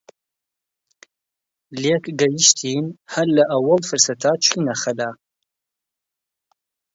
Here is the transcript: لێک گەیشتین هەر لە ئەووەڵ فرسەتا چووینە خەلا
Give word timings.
لێک 1.81 2.05
گەیشتین 2.19 2.85
هەر 3.13 3.27
لە 3.37 3.43
ئەووەڵ 3.51 3.81
فرسەتا 3.89 4.31
چووینە 4.43 4.75
خەلا 4.83 5.11